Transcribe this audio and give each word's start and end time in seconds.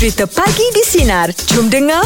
Cerita 0.00 0.24
Pagi 0.24 0.64
di 0.72 0.80
Sinar. 0.80 1.28
Jom 1.52 1.68
dengar. 1.68 2.00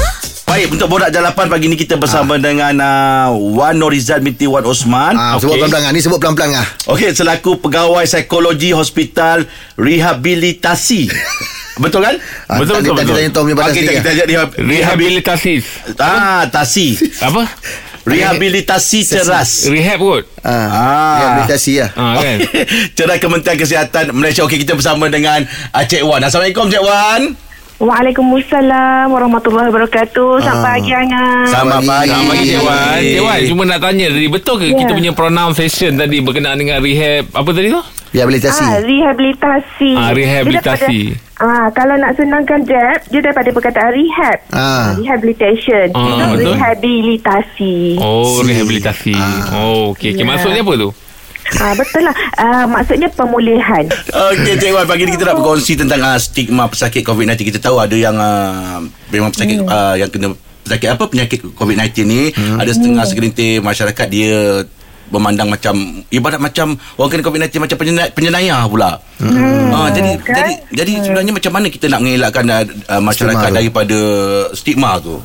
Baik, 0.45 0.75
untuk 0.75 0.91
borak 0.91 1.09
jalapan 1.09 1.47
pagi 1.47 1.71
ni 1.71 1.79
kita 1.79 1.95
bersama 1.95 2.35
dengan 2.37 2.75
uh, 2.75 3.31
Wan 3.55 3.79
Norizal 3.79 4.19
binti 4.19 4.51
Wan 4.51 4.67
Osman. 4.67 5.15
Ah, 5.15 5.39
sebut 5.39 5.55
pelan-pelan 5.57 5.87
ah. 5.87 5.93
Ni 5.95 6.03
sebut 6.03 6.19
pelan-pelan 6.19 6.59
ah. 6.59 6.67
Okey, 6.91 7.15
selaku 7.15 7.63
pegawai 7.63 8.03
psikologi 8.03 8.75
Hospital 8.75 9.47
Rehabilitasi. 9.79 11.07
betul 11.83 12.03
kan? 12.03 12.19
Ah, 12.45 12.59
Betul, 12.59 12.83
betul. 12.83 12.99
Kita 12.99 13.15
tanya 13.15 13.31
Tom 13.31 13.43
punya 13.47 13.57
batas 13.57 13.71
Okey, 13.71 13.83
sikit, 13.87 13.95
kita 13.95 14.09
ah. 14.11 14.15
ajak 14.15 14.27
dia 14.27 14.41
Rehabilitasi 14.59 15.53
Ah, 15.97 16.43
tasi. 16.51 16.99
Apa? 17.23 17.47
Rehabilitasi 18.05 18.99
ceras. 19.07 19.71
Rehab 19.71 20.03
kot 20.03 20.25
Ah, 20.43 20.51
Ah. 20.51 21.17
rehabilitasi 21.17 21.73
lah. 21.79 21.91
ha, 21.95 22.05
kan? 22.19 22.37
Cerai 22.99 23.23
Kementerian 23.23 23.55
Kesihatan 23.55 24.11
Malaysia. 24.13 24.43
Okey, 24.43 24.59
kita 24.61 24.75
bersama 24.75 25.07
dengan 25.07 25.47
uh, 25.47 25.85
Cik 25.87 26.03
Wan. 26.03 26.21
Assalamualaikum 26.21 26.67
Cik 26.67 26.83
Wan. 26.83 27.23
Waalaikumsalam 27.75 29.11
warahmatullahi 29.11 29.67
wabarakatuh. 29.67 30.39
Selamat 30.39 30.55
Ah. 30.57 30.67
pagi 30.71 30.91
Angah. 30.91 31.43
Selamat 31.45 31.81
pagi. 31.81 32.07
Selamat 32.07 32.29
pagi 32.31 32.47
Cik 32.47 32.61
Wan 32.61 32.99
Cik 33.01 33.21
Wan 33.21 33.39
Cuma 33.45 33.63
nak 33.65 33.81
tanya 33.81 34.07
tadi 34.09 34.27
Betul 34.29 34.55
ke 34.57 34.65
Ya. 34.65 34.77
kita 34.79 34.93
punya 34.95 35.13
pronunciation 35.13 35.93
tadi 35.95 36.17
Berkenaan 36.19 36.55
dengan 36.57 36.79
rehab 36.79 37.35
Apa 37.35 37.51
tadi 37.51 37.69
tu? 37.69 37.83
Rehabilitasi. 38.15 38.63
Ah, 38.63 38.79
rehabilitasi. 38.79 39.91
Ah, 39.93 40.11
rehabilitasi. 40.15 40.99
Ah, 41.35 41.67
kalau 41.75 41.99
nak 41.99 42.15
senangkan 42.15 42.63
jab, 42.63 43.03
dia 43.11 43.19
daripada 43.19 43.51
perkataan 43.51 43.91
rehab. 43.91 44.39
Ah. 44.55 44.95
Rehabilitation. 44.95 45.91
Ah, 45.91 45.99
Itu 45.99 46.25
betul. 46.31 46.55
rehabilitasi. 46.55 47.75
Oh 47.99 48.39
Si. 48.39 48.47
rehabilitasi 48.47 49.15
Oh 49.51 49.91
okay, 49.91 50.15
okay. 50.15 50.23
Ya. 50.23 50.31
Maksudnya 50.31 50.63
apa 50.63 50.73
tu? 50.79 50.95
Ah, 51.57 51.73
betul 51.73 52.03
lah. 52.03 52.15
Ah, 52.35 52.65
maksudnya 52.65 53.07
pemulihan. 53.09 53.85
Okey 54.09 54.55
Cik 54.57 54.71
Wan 54.71 54.85
Pagi 54.85 55.03
ni 55.03 55.13
kita 55.13 55.25
nak 55.25 55.37
berkongsi 55.37 55.75
Tentang 55.75 56.01
uh, 56.01 56.17
stigma 56.17 56.67
pesakit 56.67 57.01
COVID-19 57.01 57.35
Kita 57.47 57.61
tahu 57.61 57.79
ada 57.79 57.93
yang 57.93 58.15
uh, 58.15 58.81
Memang 59.09 59.31
pesakit 59.31 59.57
Hmm. 59.57 59.67
uh, 59.67 59.95
Yang 59.95 60.11
kena 60.13 60.27
Pesakit 60.61 60.89
apa 60.91 61.05
Penyakit 61.05 61.39
COVID-19 61.53 61.89
ni 62.03 62.23
Hmm. 62.31 62.59
Ada 62.59 62.71
setengah 62.73 63.05
segelintir 63.05 63.61
Masyarakat 63.61 64.07
dia 64.09 64.65
Memandang 65.07 65.47
macam 65.47 65.75
Ibarat 66.09 66.41
macam 66.41 66.75
Orang 66.97 67.11
kena 67.13 67.23
COVID-19 67.23 67.53
Macam 67.61 67.77
penyena, 67.77 68.03
penyenayah 68.09 68.63
pula 68.65 68.91
hmm. 69.21 69.69
uh, 69.71 69.89
jadi, 69.91 70.11
kan? 70.19 70.35
jadi 70.35 70.53
Jadi 70.73 70.93
sebenarnya 71.03 71.33
Macam 71.33 71.53
mana 71.53 71.67
kita 71.69 71.87
nak 71.87 72.01
mengelakkan 72.01 72.45
uh, 72.47 72.63
uh, 72.89 73.01
Masyarakat 73.01 73.37
Stigma 73.37 73.53
tu. 73.53 73.57
daripada 73.57 73.99
Stigma 74.53 74.91
tu 74.99 75.17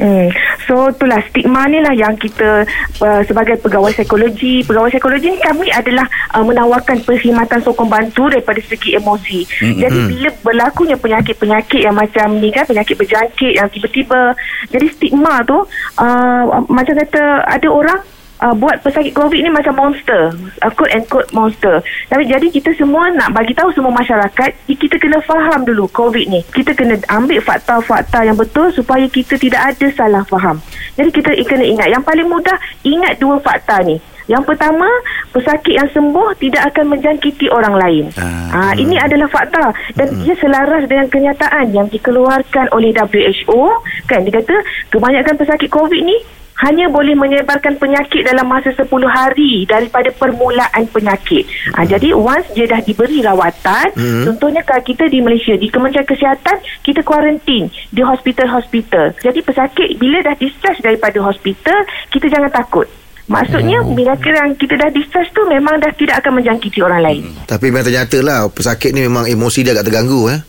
Hmm. 0.00 0.32
So 0.64 0.88
itulah 0.88 1.20
stigma 1.28 1.68
ni 1.68 1.84
lah 1.84 1.92
yang 1.92 2.16
kita 2.16 2.64
uh, 3.02 3.20
sebagai 3.28 3.60
pegawai 3.60 3.92
psikologi, 3.92 4.64
pegawai 4.64 4.88
psikologi 4.88 5.36
ni 5.36 5.38
kami 5.42 5.68
adalah 5.68 6.08
uh, 6.32 6.40
menawarkan 6.40 7.04
perkhidmatan 7.04 7.60
sokong 7.60 7.92
bantu 7.92 8.32
daripada 8.32 8.60
segi 8.64 8.96
emosi. 8.96 9.44
Mm-hmm. 9.44 9.80
Jadi 9.84 9.98
bila 10.08 10.30
berlakunya 10.40 10.96
penyakit-penyakit 10.96 11.80
yang 11.84 11.92
macam 11.92 12.40
ni 12.40 12.48
kan, 12.48 12.64
penyakit 12.64 12.96
berjangkit 12.96 13.52
yang 13.58 13.68
tiba-tiba 13.68 14.32
jadi 14.72 14.86
stigma 14.88 15.44
tu 15.44 15.60
uh, 16.00 16.42
macam 16.72 16.94
kata 16.96 17.44
ada 17.44 17.68
orang 17.68 18.00
uh, 18.42 18.54
buat 18.58 18.82
pesakit 18.82 19.14
COVID 19.14 19.38
ni 19.38 19.50
macam 19.54 19.78
monster. 19.78 20.34
Uh, 20.58 20.72
quote 20.74 20.90
and 20.90 21.06
quote 21.06 21.30
monster. 21.30 21.78
Tapi 22.10 22.26
jadi 22.26 22.46
kita 22.50 22.74
semua 22.74 23.08
nak 23.14 23.30
bagi 23.30 23.54
tahu 23.54 23.70
semua 23.70 23.94
masyarakat, 23.94 24.50
kita 24.66 24.98
kena 24.98 25.22
faham 25.22 25.62
dulu 25.62 25.86
COVID 25.94 26.26
ni. 26.26 26.42
Kita 26.50 26.74
kena 26.74 26.98
ambil 27.06 27.38
fakta-fakta 27.38 28.26
yang 28.26 28.34
betul 28.34 28.74
supaya 28.74 29.06
kita 29.06 29.38
tidak 29.38 29.62
ada 29.62 29.86
salah 29.94 30.26
faham. 30.26 30.58
Jadi 30.98 31.08
kita 31.14 31.30
kena 31.46 31.64
ingat 31.64 31.88
yang 31.88 32.02
paling 32.02 32.26
mudah 32.26 32.58
ingat 32.82 33.16
dua 33.22 33.38
fakta 33.38 33.80
ni. 33.86 34.02
Yang 34.30 34.54
pertama, 34.54 34.86
pesakit 35.34 35.74
yang 35.74 35.90
sembuh 35.90 36.38
tidak 36.38 36.70
akan 36.72 36.94
menjangkiti 36.94 37.50
orang 37.50 37.74
lain. 37.74 38.04
Ah. 38.14 38.70
Ah, 38.70 38.72
ini 38.78 38.94
adalah 38.94 39.26
fakta 39.26 39.74
dan 39.98 40.08
ia 40.22 40.34
selaras 40.38 40.86
dengan 40.86 41.10
kenyataan 41.10 41.74
yang 41.74 41.90
dikeluarkan 41.90 42.70
oleh 42.70 42.94
WHO. 42.94 43.62
Kan 44.06 44.22
dia 44.22 44.38
kata 44.38 44.56
kebanyakan 44.94 45.34
pesakit 45.34 45.68
COVID 45.74 46.02
ni 46.06 46.16
hanya 46.62 46.86
boleh 46.86 47.18
menyebarkan 47.18 47.74
penyakit 47.76 48.22
dalam 48.22 48.46
masa 48.46 48.70
10 48.70 48.86
hari 49.10 49.66
daripada 49.66 50.14
permulaan 50.14 50.86
penyakit. 50.88 51.44
Ha, 51.74 51.82
jadi 51.82 52.14
once 52.14 52.54
dia 52.54 52.70
dah 52.70 52.78
diberi 52.78 53.18
rawatan, 53.18 53.90
hmm. 53.98 54.24
contohnya 54.30 54.62
kalau 54.62 54.82
kita 54.86 55.10
di 55.10 55.18
Malaysia 55.18 55.58
di 55.58 55.66
Kementerian 55.66 56.06
Kesihatan 56.06 56.62
kita 56.86 57.02
kuarantin 57.02 57.66
di 57.90 58.02
hospital-hospital. 58.02 59.18
Jadi 59.18 59.40
pesakit 59.42 59.98
bila 59.98 60.22
dah 60.22 60.38
discharge 60.38 60.78
daripada 60.80 61.18
hospital, 61.18 61.82
kita 62.14 62.30
jangan 62.30 62.50
takut. 62.54 62.86
Maksudnya 63.30 63.80
Hmm. 63.80 63.94
bila 63.94 64.18
kira 64.18 64.44
kita 64.58 64.74
dah 64.74 64.90
discharge 64.90 65.30
tu 65.30 65.46
memang 65.46 65.78
dah 65.78 65.94
tidak 65.94 66.20
akan 66.20 66.42
menjangkiti 66.42 66.82
orang 66.82 67.00
lain. 67.00 67.22
Tapi 67.46 67.70
memang 67.70 67.86
ternyata 67.86 68.18
lah 68.18 68.50
Pesakit 68.50 68.90
ni 68.90 69.06
memang 69.06 69.30
emosi 69.30 69.62
dia 69.62 69.72
agak 69.72 69.88
terganggu 69.88 70.26
eh. 70.28 70.42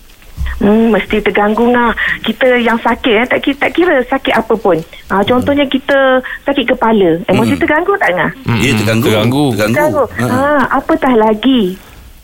Hmm, 0.61 0.93
mesti 0.93 1.17
terganggu 1.23 1.69
lah. 1.71 1.93
Kita 2.21 2.59
yang 2.61 2.77
sakit 2.77 3.13
eh, 3.13 3.27
tak 3.29 3.39
kira, 3.41 3.57
tak 3.57 3.71
kira 3.73 3.95
sakit 4.05 4.33
apa 4.33 4.53
pun. 4.53 4.77
Ha, 5.09 5.25
contohnya 5.25 5.65
kita 5.65 6.21
sakit 6.45 6.75
kepala. 6.75 7.21
Emosi 7.25 7.57
Hmm. 7.57 7.61
terganggu 7.61 7.93
tak 7.97 8.11
Ngah? 8.13 8.31
Ya 8.61 8.71
terganggu 8.77 9.07
Terganggu. 9.09 9.45
Terganggu. 9.57 10.03
Ha. 10.19 10.25
Ha, 10.29 10.61
apatah 10.77 11.13
lagi 11.17 11.77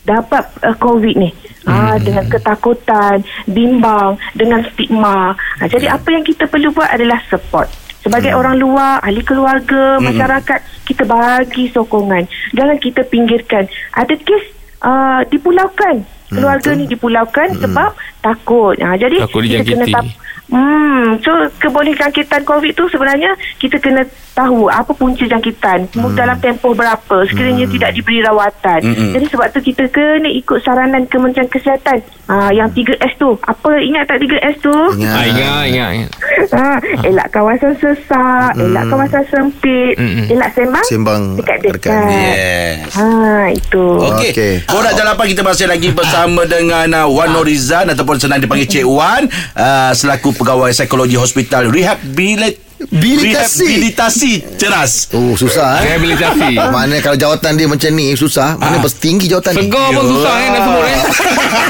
dapat 0.06 0.44
uh, 0.62 0.76
COVID 0.78 1.16
ni. 1.18 1.30
Ha, 1.68 2.00
dengan 2.00 2.24
ketakutan, 2.24 3.20
bimbang, 3.44 4.16
dengan 4.32 4.64
stigma. 4.72 5.36
Ha, 5.60 5.68
jadi 5.68 5.92
apa 5.92 6.08
yang 6.08 6.24
kita 6.24 6.48
perlu 6.48 6.72
buat 6.72 6.88
adalah 6.88 7.20
support. 7.28 7.68
Sebagai 8.00 8.32
orang 8.32 8.56
luar, 8.56 8.96
ahli 9.04 9.20
keluarga, 9.20 10.00
masyarakat, 10.00 10.88
kita 10.88 11.04
bagi 11.04 11.68
sokongan. 11.68 12.24
Jangan 12.56 12.80
kita 12.80 13.04
pinggirkan. 13.04 13.68
Ada 13.92 14.16
kes 14.16 14.44
uh, 14.80 15.20
dipulaukan. 15.28 16.00
Keluarga 16.30 16.70
ni 16.78 16.86
dipulaukan 16.86 17.58
sebab 17.58 17.90
takut. 18.20 18.76
Ha, 18.78 18.94
jadi 18.94 19.16
Takut 19.20 19.42
kita 19.42 19.60
kena 19.60 19.84
dijangkiti. 19.84 19.92
tap- 19.92 20.14
Hmm, 20.50 21.16
so 21.22 21.30
keboleh 21.58 21.94
jangkitan 21.94 22.42
COVID 22.42 22.72
tu 22.74 22.84
sebenarnya 22.90 23.30
kita 23.56 23.78
kena 23.78 24.02
tahu 24.30 24.70
apa 24.70 24.90
punca 24.94 25.26
jangkitan 25.26 25.90
hmm. 25.90 26.14
dalam 26.14 26.38
tempoh 26.38 26.72
berapa 26.72 27.16
sekiranya 27.26 27.66
hmm. 27.66 27.74
tidak 27.78 27.90
diberi 27.94 28.18
rawatan. 28.22 28.80
Hmm. 28.82 29.12
Jadi 29.14 29.26
sebab 29.30 29.46
tu 29.50 29.60
kita 29.62 29.86
kena 29.90 30.30
ikut 30.30 30.58
saranan 30.62 31.06
Kementerian 31.06 31.46
Kesihatan. 31.46 32.02
Ha, 32.30 32.54
yang 32.54 32.70
3S 32.70 33.18
tu. 33.18 33.34
Apa 33.42 33.82
ingat 33.82 34.06
tak 34.06 34.22
3S 34.22 34.62
tu? 34.62 34.70
Ingat. 34.70 35.14
Ah, 35.18 35.24
ingat, 35.26 35.62
ingat, 35.66 35.90
ingat. 35.98 36.10
Ha, 36.54 36.66
elak 37.02 37.28
kawasan 37.34 37.74
sesak, 37.74 38.54
Hmm. 38.54 38.70
elak 38.70 38.84
kawasan 38.86 39.24
sempit, 39.26 39.98
Mm-mm. 39.98 40.30
elak 40.30 40.50
sembang, 40.54 40.86
Sembang 40.86 41.22
dekat-dekat. 41.38 41.90
dekat. 41.90 42.10
Yes 42.10 42.90
Ha, 42.94 43.04
itu. 43.50 43.86
Okey. 44.14 44.30
Okay. 44.30 44.52
Borak 44.66 44.94
jalapan 44.94 45.26
kita 45.26 45.42
masih 45.42 45.66
lagi 45.66 45.90
bersama 45.90 46.46
dengan 46.46 46.86
uh, 47.02 47.06
Wan 47.10 47.34
Norizan 47.34 47.90
ataupun 47.90 48.18
senang 48.18 48.38
dipanggil 48.38 48.66
Cik 48.66 48.86
Wan 48.86 49.26
uh, 49.54 49.90
selaku 49.90 50.30
pegawai 50.40 50.72
psikologi 50.72 51.20
hospital 51.20 51.68
rehabilit 51.68 52.56
Rehabilitasi. 52.90 53.62
rehabilitasi 53.62 54.32
ceras. 54.58 54.92
Oh 55.10 55.32
susah 55.32 55.78
eh. 55.78 55.94
Rehabilitasi 55.94 56.58
Mana 56.74 56.98
kalau 56.98 57.14
jawatan 57.14 57.54
dia 57.54 57.66
macam 57.66 57.90
ni 57.92 58.12
susah. 58.12 58.54
Mana 58.54 58.76
Ah. 58.76 58.90
tinggi 58.90 59.26
jawatan 59.26 59.54
ni. 59.54 59.58
Segar 59.64 59.86
pun 59.90 60.04
susah 60.10 60.34
eh 60.36 60.48
nak 60.48 60.60
sebut 60.60 60.84
eh 60.84 61.00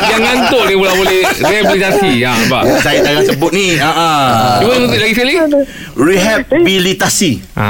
Yang 0.03 0.21
ngantuk 0.23 0.63
dia 0.65 0.77
pula 0.77 0.93
boleh 0.95 1.21
Rehabilitasi 1.39 2.11
ha, 2.25 2.31
Nampak 2.33 2.63
Saya 2.81 2.99
jangan 3.01 3.23
sebut 3.27 3.51
ni. 3.53 3.67
Ha 3.77 3.93
Cuba 4.59 4.73
sebut 4.75 4.97
lagi 4.97 5.13
sekali 5.13 5.35
Rehabilitasi. 5.95 7.31
ha, 7.53 7.67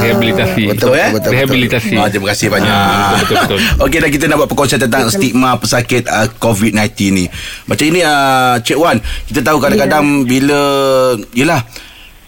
Rehabilitasi 0.00 0.62
Betul, 0.66 0.76
Betul, 0.76 0.92
eh? 0.92 1.08
betul, 1.08 1.16
betul. 1.16 1.30
Rehabilitasi 1.32 1.94
Ah, 1.96 2.06
terima 2.06 2.26
kasih 2.30 2.46
banyak. 2.48 2.68
Ah, 2.70 2.84
betul, 3.16 3.16
betul, 3.16 3.36
betul. 3.56 3.58
Okey 3.84 3.98
dan 3.98 4.10
kita 4.10 4.24
nak 4.24 4.36
buat 4.38 4.48
perkongsian 4.48 4.76
tentang 4.78 5.08
stigma 5.08 5.56
pesakit 5.56 6.04
uh, 6.04 6.28
COVID-19 6.34 6.84
ni. 7.10 7.24
Macam 7.64 7.84
ini 7.86 8.00
uh, 8.00 8.56
Cik 8.58 8.76
Wan, 8.76 8.96
kita 9.24 9.40
tahu 9.42 9.56
kadang-kadang 9.58 10.04
bila 10.22 10.60
yalah 11.32 11.64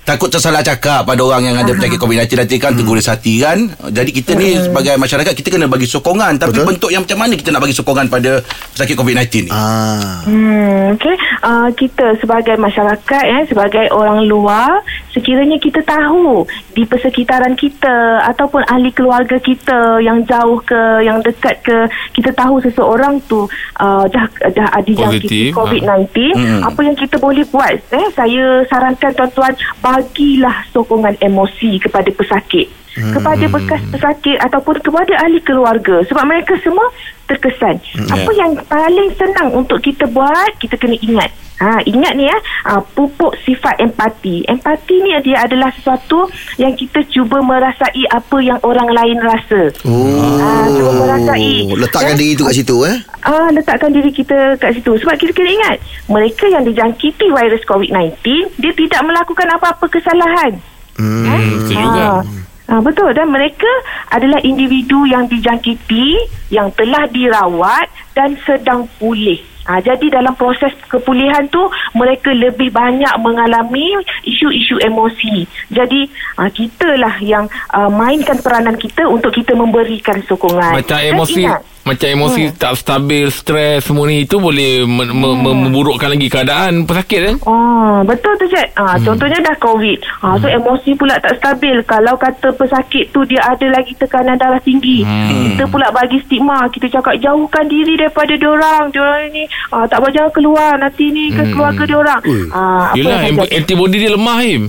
takut 0.02 0.26
tersalah 0.26 0.66
cakap 0.66 1.06
pada 1.06 1.20
orang 1.22 1.46
yang 1.46 1.56
ada 1.58 1.70
penyakit 1.70 1.98
COVID-19 1.98 2.34
nanti 2.34 2.56
kan 2.58 2.74
tegur 2.74 2.98
dia 2.98 3.06
hati 3.14 3.34
kan. 3.38 3.58
Jadi 3.94 4.10
kita 4.10 4.34
ni 4.34 4.58
sebagai 4.58 4.98
masyarakat 4.98 5.32
kita 5.32 5.48
kena 5.54 5.70
bagi 5.70 5.86
sokongan 5.86 6.42
tapi 6.42 6.58
Betul. 6.58 6.66
bentuk 6.74 6.90
yang 6.90 7.02
macam 7.06 7.18
mana 7.22 7.32
kita 7.38 7.54
nak 7.54 7.62
bagi 7.62 7.76
sokongan 7.76 8.06
pada 8.10 8.42
pesakit 8.74 8.98
COVID-19 8.98 9.46
ni? 9.46 9.50
Ah. 9.54 10.26
Hmm, 10.26 10.98
okay. 10.98 11.16
Uh, 11.42 11.68
kita 11.74 12.18
sebagai 12.18 12.58
masyarakat, 12.58 13.24
ya, 13.26 13.40
sebagai 13.46 13.90
orang 13.94 14.26
luar, 14.26 14.82
sekiranya 15.14 15.58
kita 15.62 15.82
tahu 15.86 16.46
di 16.74 16.82
persekitaran 16.82 17.54
kita 17.54 18.26
ataupun 18.34 18.66
ahli 18.66 18.90
keluarga 18.90 19.38
kita 19.38 20.02
yang 20.02 20.22
jauh 20.26 20.58
ke, 20.66 21.02
yang 21.06 21.22
dekat 21.22 21.62
ke, 21.62 21.86
kita 22.16 22.34
tahu 22.34 22.58
seseorang 22.62 23.22
tu 23.30 23.46
uh, 23.78 24.04
dah 24.10 24.26
dah 24.50 24.68
ada 24.72 24.90
Positif, 24.92 25.54
COVID-19, 25.54 26.14
Hmm. 26.32 26.62
apa 26.64 26.80
yang 26.84 26.96
kita 26.96 27.16
boleh 27.20 27.44
buat? 27.52 27.76
Eh, 27.92 28.06
saya 28.16 28.64
sarankan 28.66 29.12
tuan-tuan 29.14 29.52
bagilah 29.92 30.64
sokongan 30.72 31.20
emosi 31.20 31.76
kepada 31.76 32.08
pesakit. 32.08 32.72
Hmm. 32.92 33.12
Kepada 33.16 33.44
bekas 33.48 33.80
pesakit 33.88 34.36
ataupun 34.36 34.76
kepada 34.84 35.16
ahli 35.24 35.40
keluarga 35.40 36.04
sebab 36.04 36.24
mereka 36.28 36.56
semua 36.60 36.92
terkesan. 37.24 37.80
Hmm. 37.96 38.08
Apa 38.08 38.30
yang 38.36 38.52
paling 38.68 39.08
senang 39.16 39.48
untuk 39.52 39.80
kita 39.80 40.04
buat, 40.12 40.52
kita 40.60 40.76
kena 40.76 40.96
ingat. 41.00 41.32
Ha, 41.62 41.78
ingat 41.86 42.18
ni 42.18 42.26
ya, 42.26 42.34
ha, 42.66 42.82
pupuk 42.82 43.38
sifat 43.46 43.78
empati. 43.78 44.42
Empati 44.50 44.98
ni 44.98 45.14
dia 45.22 45.46
adalah 45.46 45.70
sesuatu 45.70 46.26
yang 46.58 46.74
kita 46.74 47.06
cuba 47.06 47.38
merasai 47.38 48.02
apa 48.10 48.42
yang 48.42 48.58
orang 48.66 48.90
lain 48.90 49.14
rasa. 49.22 49.70
Oh. 49.86 50.42
Ah, 50.42 50.66
cuba 50.66 50.90
merasai. 51.06 51.70
Letakkan 51.70 52.14
Eh? 52.14 52.18
diri 52.18 52.32
tu 52.34 52.42
kat 52.42 52.54
situ 52.58 52.76
eh. 52.82 52.98
Ah, 53.22 53.46
letakkan 53.54 53.94
diri 53.94 54.10
kita 54.10 54.58
kat 54.58 54.74
situ. 54.74 54.90
Sebab 54.98 55.14
kita 55.14 55.30
kena 55.30 55.54
ingat, 55.54 55.76
mereka 56.10 56.50
yang 56.50 56.66
dijangkiti 56.66 57.30
virus 57.30 57.62
COVID-19, 57.62 58.10
dia 58.58 58.72
tidak 58.74 59.00
melakukan 59.06 59.46
apa-apa 59.54 59.86
kesalahan. 59.86 60.58
Hmm, 60.98 61.24
juga. 61.70 62.26
Ah, 62.66 62.74
ah, 62.74 62.80
betul 62.82 63.14
dan 63.14 63.30
mereka 63.30 63.70
adalah 64.10 64.42
individu 64.42 65.06
yang 65.06 65.30
dijangkiti, 65.30 66.26
yang 66.50 66.74
telah 66.74 67.06
dirawat 67.06 67.86
dan 68.18 68.34
sedang 68.42 68.90
pulih. 68.98 69.51
Ha, 69.62 69.78
jadi 69.78 70.06
dalam 70.10 70.34
proses 70.34 70.74
kepulihan 70.90 71.46
tu 71.46 71.62
mereka 71.94 72.34
lebih 72.34 72.74
banyak 72.74 73.14
mengalami 73.22 73.94
isu-isu 74.26 74.78
emosi. 74.82 75.46
Jadi 75.70 76.10
ha, 76.38 76.50
kitalah 76.50 77.16
yang 77.22 77.46
uh, 77.70 77.86
mainkan 77.86 78.38
peranan 78.42 78.74
kita 78.74 79.06
untuk 79.06 79.30
kita 79.30 79.54
memberikan 79.54 80.18
sokongan. 80.26 80.82
Macam 80.82 80.98
Dan 80.98 81.14
emosi 81.14 81.42
ingat, 81.46 81.62
Macam 81.82 82.06
emosi 82.06 82.42
Hmm. 82.44 82.54
tak 82.54 82.72
stabil 82.74 83.26
Stres 83.26 83.82
semua 83.82 84.06
ni 84.06 84.22
Itu 84.22 84.38
boleh 84.38 84.82
me- 84.82 85.10
me- 85.10 85.36
Memburukkan 85.62 86.08
lagi 86.08 86.26
keadaan 86.26 86.84
Pesakit 86.84 87.20
kan 87.20 87.36
Ah, 87.42 88.00
betul 88.02 88.32
tu 88.36 88.46
Cik. 88.46 88.68
Ah, 88.74 88.94
hmm. 88.94 89.04
contohnya 89.04 89.38
dah 89.38 89.56
COVID. 89.58 89.98
Ah, 90.20 90.34
so 90.34 90.46
emosi 90.46 90.92
pula 90.92 91.16
tak 91.16 91.36
stabil. 91.36 91.76
Kalau 91.82 92.14
kata 92.14 92.48
pesakit 92.52 93.08
tu 93.08 93.22
dia 93.24 93.40
ada 93.42 93.66
lagi 93.68 93.92
tekanan 93.94 94.34
darah 94.34 94.58
tinggi. 94.58 95.02
Hmm. 95.02 95.52
Kita 95.52 95.64
pula 95.66 95.90
bagi 95.90 96.18
stigma. 96.20 96.68
Kita 96.68 96.88
cakap 96.90 97.18
jauhkan 97.18 97.64
diri 97.66 97.94
daripada 97.94 98.32
diorang. 98.34 98.88
Diorang 98.88 99.28
ni 99.28 99.44
ah, 99.70 99.84
tak 99.84 99.98
boleh 99.98 100.12
jangan 100.12 100.32
keluar 100.32 100.72
nanti 100.76 101.04
ni 101.08 101.28
ke 101.28 101.42
keluarga 101.46 101.84
diorang. 101.84 102.20
Ah, 102.50 102.90
apa 102.90 102.96
Yelah? 102.96 103.18
Antibody 103.50 103.96
dia 103.98 104.10
lemah 104.10 104.40
Im 104.42 104.62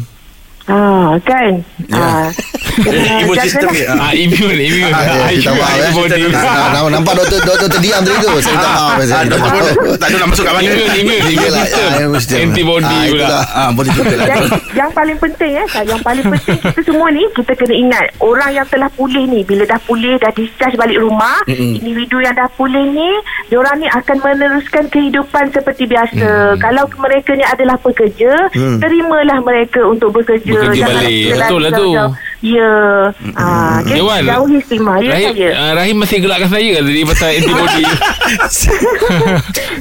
Ah, 0.64 1.20
kan? 1.22 1.60
Ah. 1.92 2.32
Imun 3.20 3.36
sistem 3.38 3.68
ni. 3.70 3.84
ah. 3.84 4.00
ah, 4.00 4.12
Immune 4.16 4.56
Immune 4.58 4.90
Ah, 4.90 5.04
ya, 5.04 5.28
minta 5.30 5.52
maaf, 5.52 5.76
eh. 5.76 5.84
Antibody 5.84 6.14
Ah, 6.32 6.72
nampak- 6.72 6.90
Nampak 6.90 7.14
doktor 7.20 7.40
doktor 7.44 7.68
terdiam 7.70 8.00
tadi 8.00 8.16
tu. 8.18 8.32
Saya 8.40 8.56
minta 8.56 8.70
maaf. 8.72 8.92
Saya 8.98 9.12
Ah, 9.14 9.22
minta 9.22 9.36
doktor 9.36 9.52
maaf. 9.54 9.76
pun 9.76 9.94
tak 9.94 10.08
ada 10.08 10.16
nak 10.16 10.28
masuk 10.32 10.44
kat 10.44 10.54
mana. 10.54 10.70
Ah, 10.72 10.96
immune 10.96 11.22
system. 12.16 12.40
Antibody 12.42 12.96
Ah, 12.96 13.04
pula. 13.06 13.28
Ah, 13.54 13.70
boleh 13.70 13.92
juga 13.92 14.16
lah. 14.16 14.28
Yang 14.74 14.90
paling 14.94 15.18
penting 15.20 15.52
eh, 15.54 15.68
yang 15.84 16.02
paling 16.02 16.26
penting 16.26 16.58
kita 16.58 16.82
semua 16.82 17.08
ni 17.10 17.24
kita 17.34 17.52
kena 17.54 17.76
ingat 17.76 18.04
orang 18.18 18.52
yang 18.54 18.68
telah 18.68 18.90
pulih 18.90 19.24
ni 19.26 19.44
bila 19.44 19.64
dah 19.66 19.80
pulih 19.82 20.16
dah 20.18 20.32
discharge 20.32 20.74
balik 20.76 20.98
rumah, 20.98 21.38
individu 21.46 22.18
yang 22.20 22.34
dah 22.34 22.48
pulih 22.50 22.88
ni, 22.90 23.10
diorang 23.48 23.76
ni 23.78 23.88
akan 23.90 24.16
meneruskan 24.18 24.88
kehidupan 24.88 25.52
seperti 25.52 25.86
biasa. 25.86 26.30
Kalau 26.58 26.88
mereka 26.98 27.32
ni 27.34 27.44
adalah 27.44 27.76
pekerja, 27.78 28.32
Mm. 28.54 28.80
terimalah 28.80 29.40
mereka 29.42 29.84
untuk 29.84 30.14
bekerja. 30.14 30.53
Bekerja 30.54 30.80
Jangan 30.80 30.96
balik. 30.96 31.26
Betul 31.34 31.60
lah 31.60 31.72
tu. 31.74 31.88
Ya. 32.44 32.72
Ah, 33.34 33.80
okay. 33.80 33.96
Dewan 33.96 34.22
Jauhi 34.22 34.58
stigma. 34.60 35.00
Ya 35.00 35.16
Rahim, 35.16 35.32
saya. 35.32 35.50
uh, 35.54 35.72
Rahim 35.74 35.96
masih 35.98 36.18
gelakkan 36.20 36.50
saya 36.50 36.68
ke 36.70 36.80
tadi 36.82 37.02
pasal 37.06 37.30
antibody 37.38 37.84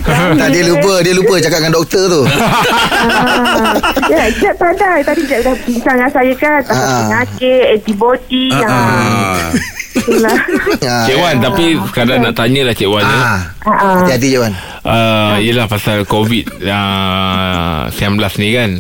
Tak 0.39 0.49
dia 0.49 0.63
lupa 0.65 0.95
Dia 1.01 1.13
lupa 1.13 1.35
cakap 1.39 1.59
dengan 1.59 1.75
doktor 1.75 2.03
tu 2.07 2.23
Ah, 2.23 3.75
ya, 4.07 4.31
Jeb 4.33 4.55
pandai 4.57 5.03
Tadi 5.03 5.23
Jeb 5.25 5.41
dah 5.43 5.55
bincang 5.59 5.97
dengan 5.97 6.11
saya 6.11 6.33
kan 6.35 6.61
Pasal 6.63 6.79
Ah. 6.79 6.99
penyakit 7.03 7.63
Antibody 7.75 8.47
Ah, 8.53 8.63
ah. 8.63 8.71
ah. 8.71 9.51
Itulah 9.93 10.37
Ah, 10.83 11.05
Cik 11.05 11.17
Wan 11.17 11.37
Tapi 11.39 11.65
sekadar 11.85 12.17
nak 12.21 12.35
tanya 12.35 12.61
lah 12.63 12.75
Cik 12.75 12.89
Wan 12.89 13.03
ya. 13.03 13.11
ah. 13.13 13.41
Ah, 13.65 13.95
Hati-hati 14.01 14.29
je 14.29 14.39
Wan 14.39 14.55
Uh, 14.83 15.39
yelah 15.39 15.67
pasal 15.67 16.03
COVID 16.03 16.59
uh, 16.63 17.87
19 17.89 18.19
ni 18.37 18.51
kan 18.51 18.71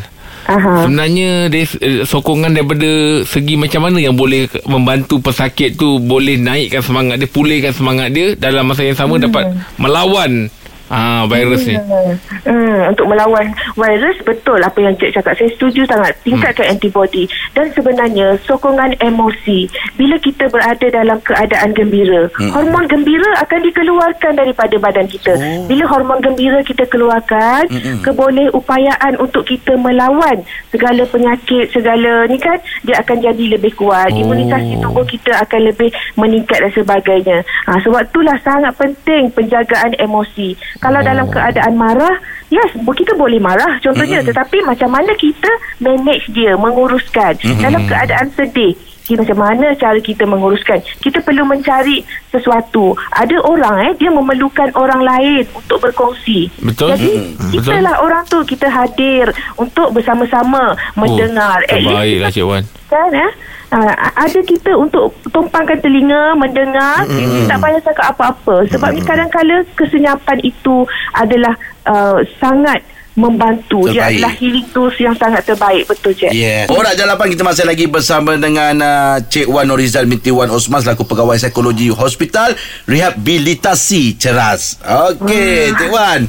Aha. 0.42 0.86
Sebenarnya 0.86 1.46
dari 1.46 1.66
eh, 1.78 2.02
sokongan 2.02 2.50
daripada 2.50 3.22
segi 3.22 3.54
macam 3.54 3.86
mana 3.86 4.02
yang 4.02 4.18
boleh 4.18 4.50
membantu 4.66 5.22
pesakit 5.22 5.78
tu 5.78 6.02
boleh 6.02 6.34
naikkan 6.34 6.82
semangat 6.82 7.22
dia, 7.22 7.30
pulihkan 7.30 7.70
semangat 7.70 8.10
dia 8.10 8.34
dalam 8.34 8.66
masa 8.66 8.82
yang 8.82 8.98
sama 8.98 9.22
dapat 9.22 9.54
melawan 9.78 10.50
ah 10.92 11.24
virus 11.26 11.66
ni. 11.66 11.74
Hmm, 11.74 12.14
hmm, 12.46 12.78
untuk 12.94 13.06
melawan 13.10 13.50
virus 13.74 14.16
betul 14.22 14.60
apa 14.62 14.78
yang 14.78 14.94
Cik 14.94 15.18
cakap 15.18 15.34
saya 15.34 15.50
setuju 15.56 15.82
sangat 15.88 16.12
tingkatkan 16.22 16.68
hmm. 16.70 16.74
antibody 16.78 17.24
dan 17.56 17.66
sebenarnya 17.72 18.38
sokongan 18.46 18.94
emosi 19.02 19.66
bila 19.98 20.20
kita 20.22 20.46
berada 20.52 20.86
dalam 20.92 21.18
keadaan 21.24 21.72
gembira 21.74 22.30
hmm. 22.38 22.52
hormon 22.52 22.86
gembira 22.86 23.30
akan 23.42 23.60
dikeluarkan 23.66 24.32
daripada 24.38 24.76
badan 24.78 25.08
kita 25.08 25.32
oh. 25.34 25.66
bila 25.66 25.84
hormon 25.88 26.20
gembira 26.22 26.60
kita 26.62 26.86
keluarkan 26.86 27.66
hmm. 27.66 28.04
keboleh 28.06 28.52
upayaan 28.54 29.16
untuk 29.18 29.48
kita 29.48 29.74
melawan 29.80 30.44
segala 30.70 31.02
penyakit 31.08 31.72
segala 31.72 32.28
ni 32.30 32.38
kan 32.38 32.60
dia 32.86 33.00
akan 33.02 33.18
jadi 33.18 33.58
lebih 33.58 33.72
kuat 33.74 34.12
Oh. 34.12 34.20
imunisasi 34.20 34.74
tubuh 34.82 35.04
kita 35.08 35.32
akan 35.40 35.60
lebih 35.72 35.88
meningkat 36.20 36.58
dan 36.60 36.72
sebagainya 36.74 37.38
ha, 37.64 37.80
sebab 37.80 38.04
itulah 38.04 38.36
sangat 38.44 38.74
penting 38.76 39.32
penjagaan 39.32 39.94
emosi 39.96 40.58
kalau 40.82 41.00
Oh. 41.00 41.06
dalam 41.06 41.26
keadaan 41.30 41.74
marah 41.78 42.14
yes 42.50 42.74
kita 42.74 43.14
boleh 43.14 43.38
marah 43.38 43.78
contohnya 43.80 44.20
mm-hmm. 44.20 44.34
tetapi 44.34 44.58
macam 44.66 44.90
mana 44.90 45.14
kita 45.14 45.48
manage 45.78 46.26
dia 46.34 46.58
menguruskan 46.58 47.38
mm-hmm. 47.38 47.62
dalam 47.62 47.82
keadaan 47.86 48.28
sedih 48.34 48.74
kita 49.02 49.18
macam 49.18 49.38
mana 49.42 49.66
cara 49.74 49.98
kita 49.98 50.24
menguruskan 50.26 50.78
kita 51.02 51.18
perlu 51.26 51.42
mencari 51.42 52.06
sesuatu 52.30 52.94
ada 53.10 53.34
orang 53.42 53.90
eh 53.90 53.92
dia 53.98 54.10
memerlukan 54.14 54.70
orang 54.78 55.02
lain 55.02 55.42
untuk 55.54 55.82
berkongsi 55.82 56.50
Betul. 56.62 56.94
jadi 56.94 57.12
Mm-mm. 57.18 57.50
kita 57.50 57.78
lah 57.82 57.98
orang 57.98 58.22
tu 58.30 58.38
kita 58.46 58.70
hadir 58.70 59.30
untuk 59.58 59.90
bersama-sama 59.90 60.78
mendengar 60.94 61.62
Oh, 61.66 61.76
least 61.78 61.90
Baiklah 61.90 62.30
Cik 62.30 62.46
Wan. 62.46 62.64
kan 62.86 63.10
eh 63.10 63.32
Ha, 63.72 64.12
ada 64.28 64.40
kita 64.44 64.76
untuk 64.76 65.16
tumpangkan 65.32 65.80
telinga 65.80 66.36
mendengar 66.36 67.08
mm. 67.08 67.48
tak 67.48 67.56
payah 67.56 67.80
cakap 67.80 68.12
apa-apa 68.12 68.68
sebab 68.68 68.92
mm. 68.92 68.96
ni 68.96 69.00
kadang-kala 69.00 69.56
kesenyapan 69.72 70.38
itu 70.44 70.84
adalah 71.16 71.56
uh, 71.88 72.20
sangat 72.36 72.84
membantu 73.14 73.84
dia 73.86 74.02
Terbaik. 74.02 74.16
adalah 74.16 74.32
healing 74.34 74.66
tools 74.68 74.96
yang 74.96 75.12
sangat 75.12 75.44
terbaik 75.44 75.84
betul 75.84 76.12
je 76.12 76.28
Yeah. 76.28 76.64
Borak 76.64 76.94
Jalapan 76.94 77.28
kita 77.28 77.42
masih 77.42 77.62
lagi 77.62 77.84
bersama 77.84 78.32
dengan 78.34 78.72
uh, 78.78 79.16
Cik 79.20 79.46
Wan 79.46 79.64
Norizal 79.64 80.04
binti 80.04 80.28
Wan 80.28 80.48
Osman 80.48 80.80
selaku 80.80 81.04
pegawai 81.04 81.36
psikologi 81.36 81.88
Hospital 81.88 82.56
Rehabilitasi 82.86 84.16
Ceras. 84.16 84.80
Okey, 84.80 85.70
Cik 85.70 85.90
Wan. 85.90 86.24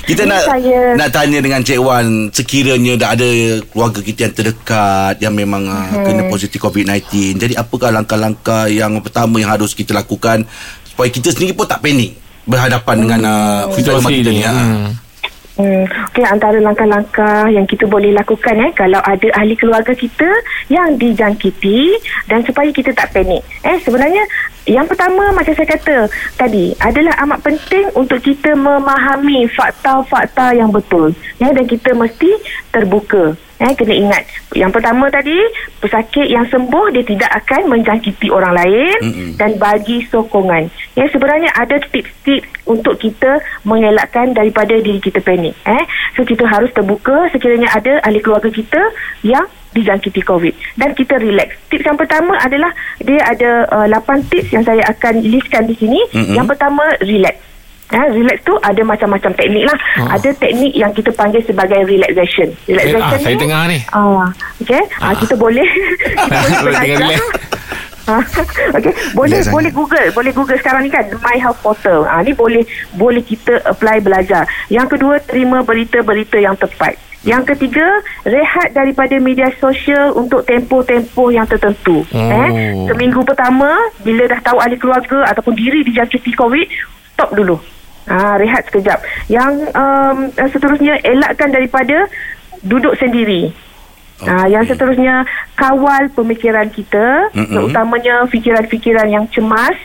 Kita 0.00 0.22
Ini 0.22 0.30
nak 0.30 0.42
saya- 0.44 0.94
nak 0.94 1.10
tanya 1.10 1.38
dengan 1.38 1.60
Cik 1.60 1.78
Wan 1.78 2.06
sekiranya 2.30 2.94
dah 2.96 3.10
ada 3.12 3.28
keluarga 3.64 4.00
kita 4.00 4.20
yang 4.22 4.34
terdekat 4.34 5.14
yang 5.18 5.34
memang 5.34 5.62
uh, 5.64 5.90
kena 6.00 6.22
positif 6.26 6.58
COVID-19. 6.58 7.02
Jadi 7.36 7.54
apakah 7.54 7.90
langkah-langkah 7.90 8.66
yang 8.66 8.94
pertama 8.98 9.36
yang 9.36 9.50
harus 9.50 9.72
kita 9.72 9.90
lakukan 9.90 10.46
supaya 10.84 11.08
kita 11.08 11.28
sendiri 11.28 11.52
pun 11.52 11.64
tak 11.64 11.78
panik 11.78 12.14
berhadapan 12.44 12.96
dengan 12.96 13.20
uh, 13.22 13.60
Situasi 13.68 14.06
kita 14.16 14.30
ni. 14.30 14.38
ni. 14.38 14.42
ah. 14.42 14.54
Hmm. 14.54 14.90
Hmm, 15.58 15.90
okay, 16.06 16.22
antara 16.22 16.62
langkah-langkah 16.62 17.50
yang 17.50 17.66
kita 17.66 17.82
boleh 17.90 18.14
lakukan 18.14 18.62
eh 18.62 18.70
kalau 18.78 19.02
ada 19.02 19.26
ahli 19.34 19.58
keluarga 19.58 19.90
kita 19.90 20.30
yang 20.70 20.94
dijangkiti 20.94 21.98
dan 22.30 22.46
supaya 22.46 22.70
kita 22.70 22.94
tak 22.94 23.10
panik. 23.10 23.42
Eh 23.66 23.74
sebenarnya 23.82 24.22
yang 24.70 24.86
pertama 24.86 25.34
macam 25.34 25.50
saya 25.58 25.66
kata 25.66 26.06
tadi 26.38 26.78
adalah 26.78 27.10
amat 27.26 27.42
penting 27.42 27.90
untuk 27.98 28.22
kita 28.22 28.54
memahami 28.54 29.50
fakta-fakta 29.50 30.54
yang 30.54 30.70
betul. 30.70 31.10
Ya 31.42 31.50
dan 31.50 31.66
kita 31.66 31.90
mesti 31.90 32.30
terbuka. 32.70 33.34
Eh 33.58 33.74
kena 33.74 33.94
ingat. 33.94 34.22
Yang 34.54 34.70
pertama 34.78 35.10
tadi 35.10 35.34
pesakit 35.82 36.30
yang 36.30 36.46
sembuh 36.46 36.94
dia 36.94 37.02
tidak 37.02 37.30
akan 37.42 37.74
menjangkiti 37.74 38.30
orang 38.30 38.54
lain 38.54 38.96
Mm-mm. 39.02 39.28
dan 39.34 39.58
bagi 39.58 40.06
sokongan. 40.06 40.70
Ya 40.94 41.10
sebenarnya 41.10 41.50
ada 41.58 41.82
tips-tips 41.90 42.46
untuk 42.70 42.94
kita 43.02 43.42
mengelakkan 43.66 44.30
daripada 44.30 44.78
diri 44.78 45.02
kita 45.02 45.18
panik. 45.18 45.58
Eh 45.66 45.82
so 46.14 46.22
kita 46.22 46.46
harus 46.46 46.70
terbuka 46.70 47.26
sekiranya 47.34 47.66
ada 47.74 47.98
ahli 48.06 48.22
keluarga 48.22 48.50
kita 48.50 48.82
yang 49.26 49.46
dijangkiti 49.74 50.22
COVID 50.22 50.78
dan 50.78 50.94
kita 50.94 51.18
relax. 51.18 51.58
Tips 51.68 51.84
yang 51.84 51.98
pertama 51.98 52.38
adalah 52.38 52.70
dia 53.02 53.20
ada 53.26 53.66
uh, 53.74 53.86
8 53.90 54.30
tips 54.30 54.54
yang 54.54 54.64
saya 54.64 54.86
akan 54.86 55.18
listkan 55.26 55.66
di 55.66 55.74
sini. 55.74 56.00
Mm-mm. 56.14 56.34
Yang 56.38 56.46
pertama 56.54 56.84
relax. 57.02 57.47
Ha, 57.88 58.04
relax 58.12 58.44
tu 58.44 58.52
ada 58.60 58.82
macam-macam 58.84 59.32
teknik 59.32 59.64
lah. 59.64 59.78
Oh. 60.04 60.08
Ada 60.12 60.28
teknik 60.36 60.76
yang 60.76 60.92
kita 60.92 61.08
panggil 61.16 61.40
sebagai 61.40 61.88
relaxation. 61.88 62.52
Relaxation 62.68 63.00
ah, 63.00 63.16
saya 63.16 63.36
tengah 63.40 63.62
ni. 63.64 63.78
Ah, 63.96 64.28
okay. 64.60 64.82
Ah, 65.00 65.16
kita 65.20 65.32
boleh 65.40 65.64
kita 65.64 66.36
boleh 66.36 66.52
Tengah 66.52 66.60
belajar. 66.60 66.84
relax. 66.84 67.20
Ah, 68.08 68.24
okay. 68.76 68.92
Boleh 69.16 69.40
Relax 69.40 69.48
boleh 69.48 69.70
Google, 69.72 70.08
boleh 70.12 70.32
Google 70.36 70.58
sekarang 70.60 70.84
ni 70.84 70.92
kan 70.92 71.08
My 71.24 71.40
Health 71.40 71.60
Portal. 71.64 72.04
Ah 72.04 72.20
ni 72.20 72.36
boleh 72.36 72.60
boleh 72.92 73.24
kita 73.24 73.64
apply 73.64 74.04
belajar. 74.04 74.44
Yang 74.68 74.96
kedua 74.96 75.20
terima 75.24 75.64
berita-berita 75.64 76.36
yang 76.36 76.60
tepat. 76.60 76.96
Yang 77.26 77.56
ketiga, 77.56 77.84
rehat 78.22 78.72
daripada 78.72 79.18
media 79.18 79.50
sosial 79.58 80.14
untuk 80.14 80.46
tempoh-tempoh 80.46 81.34
yang 81.34 81.44
tertentu. 81.44 82.06
Oh. 82.14 82.16
Eh, 82.16 82.48
seminggu 82.86 83.24
pertama 83.26 83.74
bila 84.04 84.28
dah 84.28 84.38
tahu 84.38 84.60
ahli 84.62 84.78
keluarga 84.78 85.26
ataupun 85.26 85.52
diri 85.52 85.82
dijangkiti 85.82 86.36
COVID, 86.36 86.66
stop 87.16 87.32
dulu. 87.34 87.58
Ah, 88.08 88.40
rehat 88.40 88.64
sekejap. 88.72 89.04
Yang 89.28 89.68
um, 89.76 90.18
seterusnya 90.34 90.98
elakkan 91.04 91.52
daripada 91.52 92.08
duduk 92.64 92.96
sendiri. 92.96 93.52
Okay. 94.18 94.26
Ah, 94.26 94.50
yang 94.50 94.66
seterusnya 94.66 95.22
kawal 95.54 96.10
pemikiran 96.10 96.66
kita, 96.74 97.30
terutamanya 97.30 98.26
fikiran-fikiran 98.26 99.06
yang 99.06 99.24
cemas. 99.30 99.78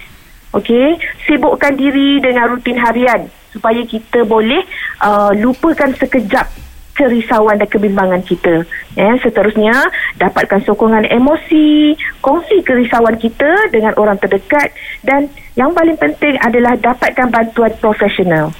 Okey, 0.53 1.01
sibukkan 1.25 1.73
diri 1.73 2.21
dengan 2.21 2.53
rutin 2.53 2.77
harian 2.77 3.25
supaya 3.53 3.81
kita 3.85 4.25
boleh 4.25 4.65
uh, 5.01 5.29
lupakan 5.37 5.93
sekejap 5.93 6.62
kerisauan 6.93 7.59
dan 7.59 7.69
kebimbangan 7.69 8.21
kita. 8.23 8.63
Ya, 8.93 9.13
seterusnya 9.19 9.73
dapatkan 10.21 10.61
sokongan 10.65 11.09
emosi, 11.09 11.97
kongsi 12.21 12.61
kerisauan 12.61 13.17
kita 13.17 13.69
dengan 13.73 13.97
orang 13.97 14.17
terdekat 14.21 14.71
dan 15.01 15.29
yang 15.57 15.73
paling 15.73 15.97
penting 15.97 16.37
adalah 16.41 16.77
dapatkan 16.77 17.29
bantuan 17.29 17.73
profesional. 17.81 18.53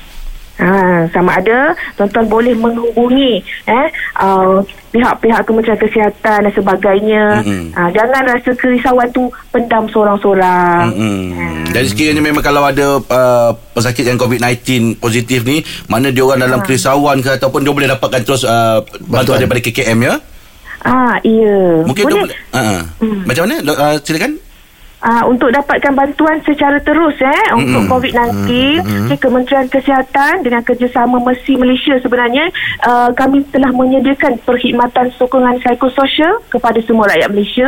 Ha, 0.53 1.09
sama 1.09 1.41
ada 1.41 1.73
tuan-tuan 1.97 2.29
boleh 2.29 2.53
menghubungi 2.53 3.41
eh 3.65 3.87
uh, 4.21 4.61
pihak-pihak 4.93 5.41
Kementerian 5.49 5.81
Kesihatan 5.81 6.45
dan 6.45 6.53
sebagainya. 6.53 7.41
Mm-mm. 7.41 7.73
Ha, 7.73 7.89
jangan 7.89 8.21
rasa 8.21 8.53
kerisauan 8.53 9.09
tu 9.09 9.25
pendam 9.49 9.89
seorang-seorang. 9.89 10.93
Hmm. 10.93 11.65
Jadi 11.73 11.87
sekiranya 11.89 12.21
memang 12.21 12.45
kalau 12.45 12.61
ada 12.61 13.01
uh, 13.01 13.49
pesakit 13.73 14.05
yang 14.05 14.21
COVID-19 14.21 15.01
positif 15.01 15.41
ni, 15.41 15.65
mana 15.89 16.13
dia 16.13 16.21
orang 16.21 16.45
dalam 16.45 16.61
kerisauan 16.61 17.25
ke 17.25 17.33
ataupun 17.33 17.65
dia 17.65 17.73
boleh 17.73 17.89
dapatkan 17.89 18.21
terus 18.21 18.45
uh, 18.45 18.85
bantuan 19.09 19.41
daripada 19.41 19.57
KKM 19.57 19.99
ya? 20.05 20.15
Ah, 20.85 21.17
ya. 21.25 21.81
Mungkin 21.81 22.03
boleh. 22.05 22.13
dia 22.13 22.23
boleh. 22.29 22.37
Uh, 22.53 22.81
Hmm. 23.01 23.21
Macam 23.25 23.41
mana? 23.49 23.55
Uh, 23.65 23.95
silakan. 24.05 24.37
Uh, 25.03 25.27
untuk 25.27 25.51
dapatkan 25.51 25.91
bantuan 25.91 26.39
secara 26.47 26.79
terus 26.79 27.19
eh 27.19 27.51
untuk 27.59 27.91
COVID-19 27.91 28.47
okay, 29.03 29.19
Kementerian 29.19 29.67
Kesihatan 29.67 30.47
dengan 30.47 30.63
kerjasama 30.63 31.19
Mercy 31.19 31.59
Malaysia 31.59 31.99
sebenarnya 31.99 32.47
uh, 32.87 33.11
kami 33.11 33.43
telah 33.51 33.67
menyediakan 33.75 34.39
perkhidmatan 34.47 35.11
sokongan 35.19 35.59
psikososial 35.59 36.39
kepada 36.47 36.79
semua 36.87 37.11
rakyat 37.11 37.35
Malaysia 37.35 37.67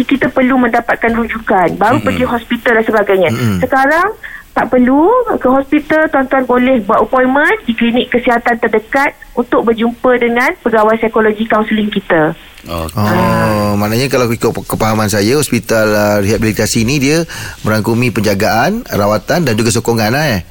kita 0.00 0.32
perlu 0.32 0.56
mendapatkan 0.56 1.12
rujukan, 1.12 1.76
baru 1.76 2.00
mm-hmm. 2.00 2.06
pergi 2.06 2.24
hospital 2.24 2.72
dan 2.80 2.84
sebagainya. 2.86 3.30
Mm-hmm. 3.30 3.58
Sekarang 3.60 4.08
tak 4.50 4.66
perlu 4.66 5.06
ke 5.38 5.48
hospital, 5.48 6.02
tuan-tuan 6.10 6.44
boleh 6.48 6.76
buat 6.82 7.06
appointment 7.06 7.62
di 7.68 7.72
klinik 7.78 8.10
kesihatan 8.10 8.58
terdekat 8.58 9.14
untuk 9.38 9.62
berjumpa 9.62 10.10
dengan 10.18 10.50
pegawai 10.58 10.98
psikologi 10.98 11.46
kaunseling 11.46 11.90
kita. 11.92 12.34
Okay. 12.60 13.00
Oh, 13.00 13.72
maknanya 13.80 14.12
kalau 14.12 14.28
ikut 14.28 14.52
kepahaman 14.68 15.08
saya 15.08 15.40
hospital 15.40 15.86
uh, 15.96 16.18
rehabilitasi 16.20 16.84
ni 16.84 17.00
dia 17.00 17.24
merangkumi 17.64 18.12
penjagaan, 18.12 18.84
rawatan 18.84 19.48
dan 19.48 19.54
juga 19.56 19.72
sokongan 19.72 20.12
lah 20.12 20.26
eh. 20.36 20.42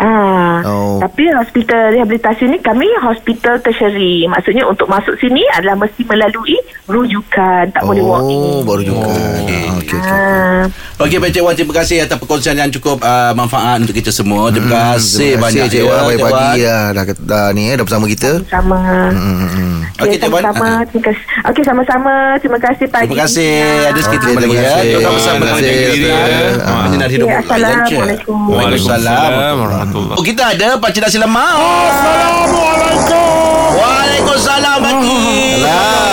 Ah, 0.00 0.60
Oh. 0.62 0.96
tapi 0.98 1.28
hospital 1.30 1.92
rehabilitasi 1.92 2.44
ni 2.46 2.56
kami 2.58 2.88
hospital 2.98 3.60
tertiary. 3.60 4.24
Maksudnya 4.24 4.64
untuk 4.64 4.88
masuk 4.88 5.12
sini 5.14 5.44
adalah 5.50 5.76
mesti 5.78 6.02
melalui 6.02 6.56
rujukan, 6.86 7.68
tak 7.68 7.82
boleh 7.82 8.00
walk 8.00 8.24
in. 8.24 8.40
Oh, 8.40 8.60
baru 8.62 8.82
juga. 8.82 9.04
Okay. 9.04 9.60
Ah, 9.62 9.76
okay, 9.76 9.96
okay. 9.98 10.00
Ah, 10.02 10.62
Okey 10.98 11.16
Pak 11.16 11.28
Cik 11.30 11.42
Wan 11.42 11.54
terima 11.54 11.74
kasih 11.74 11.96
atas 11.98 12.16
perkongsian 12.16 12.52
yang 12.54 12.68
cukup 12.70 13.00
uh, 13.00 13.32
manfaat 13.32 13.76
untuk 13.78 13.92
kita 13.92 14.08
semua. 14.10 14.48
Terima 14.48 14.68
kasih 14.90 15.36
Terima 15.36 15.44
banyak 15.46 15.64
Cik 15.66 15.78
ya, 15.78 15.84
Wan 15.86 16.00
Cik 16.06 16.18
pagi 16.18 16.32
Wan. 16.32 16.56
dah, 16.58 16.82
dah, 16.94 17.04
dah 17.18 17.46
ni 17.50 17.62
eh, 17.66 17.74
dah 17.74 17.84
bersama 17.84 18.04
kita. 18.06 18.30
sama. 18.46 18.78
Hmm, 19.06 19.36
hmm. 19.42 19.76
Okey, 19.96 20.04
Okey, 20.06 20.16
Cik 20.18 20.30
Wan. 20.30 20.42
sama-sama. 20.42 20.64
Ah. 20.66 20.80
Terima 20.86 21.04
kasih. 21.06 21.24
Okey, 21.42 21.62
sama-sama. 21.62 22.12
Terima 22.38 22.58
kasih 22.58 22.86
pagi. 22.86 23.04
Terima 23.06 23.20
kasih. 23.22 23.52
Ada 23.86 24.00
sikit 24.00 24.08
Okey, 24.10 24.20
terima 24.22 24.38
lagi 24.38 24.48
terima 24.50 24.56
ya. 24.56 24.70
kasih. 24.70 24.90
Tetap 24.90 25.10
bersama 25.10 25.34
Terima 25.34 25.40
dengan 25.40 25.56
kasih, 25.56 25.68
jaga 25.70 25.88
diri 25.90 26.00
ya. 26.02 26.16
Ustaz. 26.16 26.60
Ah, 26.62 26.80
Menyinar 26.80 27.10
hidup 27.10 27.26
Okey, 27.26 27.36
layan 27.58 27.60
je. 27.60 27.96
Assalamualaikum. 27.96 28.38
Waalaikumsalam 28.50 29.56
warahmatullahi 29.92 30.16
Oh 30.16 30.24
kita 30.24 30.42
ada 30.48 30.66
Pak 30.76 30.88
Cik 30.90 31.00
Nasi 31.02 31.16
Lemak. 31.16 31.52
Assalamualaikum. 31.60 33.68
Waalaikumsalam 33.72 34.76
Pak 34.78 34.92
Cik. 34.96 35.18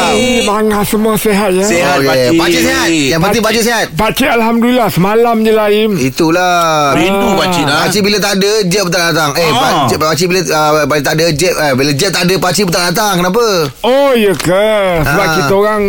Eh, 0.07 0.39
Mana 0.43 0.81
semua 0.81 1.13
sehat 1.13 1.51
ya? 1.51 1.62
Sihat 1.62 2.00
Okey, 2.00 2.07
Pak 2.07 2.17
Cik. 2.17 2.38
Pakcik 2.39 2.62
sihat. 2.63 2.88
Yang 2.89 3.19
penting 3.22 3.41
pakcik 3.43 3.63
sihat. 3.63 3.84
Pakcik 3.93 4.29
Alhamdulillah 4.29 4.88
Semalam 4.88 5.36
je 5.39 5.51
lah 5.51 5.67
Im 5.69 5.91
Itulah. 5.96 6.91
Rindu 6.96 7.27
Pak 7.36 7.48
Cik 7.51 7.63
dah. 7.63 7.75
Pakcik 7.84 8.01
bila 8.01 8.17
tak 8.17 8.31
ada 8.36 8.51
Jeb 8.63 8.81
pun 8.84 8.91
tak 8.91 9.01
datang 9.05 9.29
Eh 9.36 9.48
Ah. 9.48 9.84
pakcik, 9.84 9.98
pakcik 10.00 10.25
bila 10.27 10.39
uh, 10.43 10.69
Bila 10.86 11.00
tak 11.03 11.13
ada 11.13 11.25
Jeb 11.29 11.53
eh, 11.53 11.72
Bila 11.75 11.89
Jeb 11.91 12.10
tak 12.10 12.22
ada 12.25 12.34
Pakcik 12.39 12.63
pun 12.65 12.74
tak 12.74 12.84
datang 12.88 13.13
Kenapa 13.15 13.43
Oh 13.84 14.12
ya 14.13 14.31
ke 14.34 14.67
Sebab 15.03 15.24
Ah. 15.24 15.34
kita 15.36 15.53
orang 15.53 15.81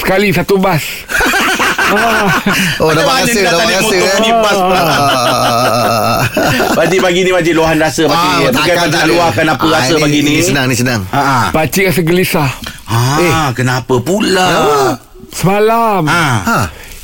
Sekali 0.00 0.28
satu 0.30 0.54
bas 0.56 0.80
ah. 1.10 1.65
Oh 2.82 2.90
dapat 2.90 3.06
mana 3.06 3.22
rasa 3.22 3.40
Dapat 3.40 3.64
naik 3.64 3.78
rasa 3.78 3.94
eh. 3.94 4.32
bas 4.36 4.58
pula? 4.58 4.80
Ah. 4.80 6.18
Pak 6.72 6.84
Cik 6.86 7.00
pagi 7.00 7.20
ni 7.20 7.30
Pak 7.30 7.42
Cik 7.42 7.54
luahan 7.54 7.76
rasa 7.76 8.02
Pak 8.04 8.16
Cik. 8.16 8.30
Bukan 8.32 8.52
takkan 8.52 8.66
Pak 8.66 8.76
Cik 8.76 8.76
tak 8.76 8.90
nak 8.90 8.98
ada. 8.98 9.08
luahkan 9.08 9.46
apa 9.48 9.64
Ah, 9.64 9.70
rasa 9.72 9.90
ini- 9.90 10.02
pagi 10.02 10.18
ni. 10.20 10.32
Ini 10.32 10.42
senang 10.44 10.66
ni 10.66 10.74
senang 10.74 11.00
Ha 11.08 11.20
ah. 11.20 11.44
Pakcik 11.50 11.84
rasa 11.86 12.02
gelisah 12.02 12.50
Ah, 12.86 13.48
kenapa 13.52 13.94
pula? 13.98 14.48
Semalam 15.28 16.02
Ah. 16.04 16.36
Ha 16.42 16.58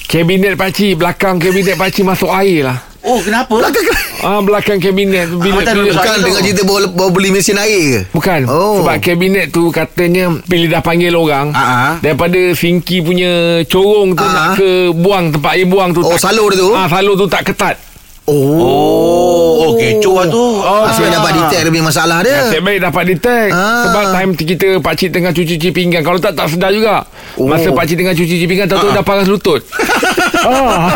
Kabinet 0.05 0.55
pakcik 0.55 0.95
Belakang 0.95 1.37
kabinet 1.37 1.75
pakcik 1.75 2.05
Masuk 2.05 2.29
air 2.29 2.65
lah 2.65 2.79
Oh, 3.03 3.19
kenapa? 3.19 3.51
Ah 4.21 4.39
Belakang 4.39 4.79
kabinet 4.79 5.27
bila, 5.29 5.59
Ah, 5.59 5.65
tak 5.65 5.75
ada 5.75 5.83
bila, 5.83 5.91
Bukan 5.93 6.07
Air 6.09 6.21
dengan 6.21 6.31
tu. 6.33 6.45
cerita 6.45 6.63
bawa, 6.63 6.79
bawa 6.87 7.09
beli 7.11 7.29
mesin 7.29 7.59
air 7.59 7.83
ke 7.83 8.01
Bukan 8.13 8.41
Oh. 8.47 8.79
Sebab 8.79 8.97
kabinet 8.99 9.47
tu 9.49 9.69
katanya 9.69 10.31
Bila 10.43 10.65
dah 10.71 10.81
panggil 10.81 11.11
orang 11.11 11.51
Ah, 11.51 11.59
ah. 11.59 11.93
Daripada 11.99 12.39
Singki 12.53 13.01
punya 13.01 13.33
corong 13.67 14.15
tu 14.15 14.23
Ah, 14.23 14.31
Nak 14.31 14.45
ah. 14.45 14.55
ke 14.55 14.71
buang 14.93 15.25
Tempat 15.31 15.51
air 15.53 15.67
buang 15.67 15.91
tu 15.91 16.01
Oh, 16.01 16.15
tak- 16.15 16.23
salur 16.25 16.51
tu? 16.53 16.71
ah, 16.71 16.87
Salur 16.87 17.15
tu 17.15 17.27
tak 17.27 17.43
ketat 17.45 17.75
Oh 18.23 18.55
Oh, 18.55 19.43
oh 19.61 19.71
kecoh 19.75 20.15
lah 20.15 20.27
tu. 20.27 20.39
Oh, 20.57 20.87
Asyik 20.87 21.05
ah. 21.05 21.13
dapat 21.13 21.31
detect 21.35 21.61
dia 21.61 21.71
punya 21.71 21.85
masalah 21.85 22.19
dia 22.21 22.39
Nasib 22.41 22.63
baik 22.63 22.79
dapat 22.81 23.03
detect 23.09 23.51
Ah. 23.51 23.83
Sebab 23.85 24.05
time 24.11 24.31
kita 24.33 24.69
Pakcik 24.79 25.11
tengah 25.11 25.31
cuci-cuci 25.31 25.69
pinggan 25.71 26.01
Kalau 26.01 26.17
tak 26.17 26.33
tak 26.33 26.47
sedar 26.47 26.71
juga 26.71 27.03
Oh. 27.33 27.49
Masa 27.49 27.73
pakcik 27.73 27.97
tengah 27.97 28.13
cuci-cuci 28.13 28.45
pinggan 28.45 28.69
Tahu-tahu 28.69 28.93
dah 28.93 29.03
paras 29.03 29.25
lutut 29.25 29.59
ah. 30.45 30.93